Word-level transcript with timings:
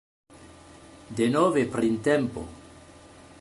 Denove 1.19 1.63
printempo!.. 1.75 2.41